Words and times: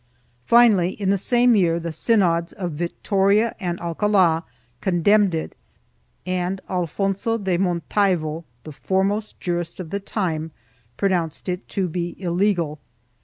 Finally, 0.47 0.93
in 0.93 1.11
the 1.11 1.15
same 1.19 1.55
year 1.55 1.79
the 1.79 1.91
synods 1.91 2.53
of 2.53 2.71
Vitoria 2.71 3.55
and 3.59 3.79
Alcala 3.79 4.43
condemned 4.81 5.35
it 5.35 5.53
and 6.25 6.59
Alfonso 6.67 7.37
de 7.37 7.55
Montalvo, 7.55 8.43
the 8.63 8.71
foremost 8.71 9.39
jurist 9.39 9.79
of 9.79 9.91
the 9.91 9.99
time, 9.99 10.49
pro 10.97 11.09
nounced 11.09 11.47
it 11.49 11.67
to 11.69 11.87
be 11.87 12.19
illegal. 12.19 12.79